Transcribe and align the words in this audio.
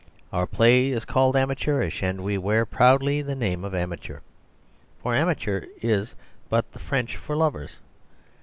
Our 0.33 0.47
play 0.47 0.89
is 0.89 1.05
called 1.05 1.35
amateurish; 1.37 2.01
and 2.01 2.23
we 2.23 2.35
wear 2.35 2.65
proudly 2.65 3.21
the 3.21 3.35
name 3.35 3.63
of 3.63 3.75
amateur, 3.75 4.21
for 5.03 5.13
amateurs 5.13 5.67
is 5.79 6.15
but 6.49 6.71
the 6.71 6.79
French 6.79 7.17
for 7.17 7.35
Lovers. 7.35 7.77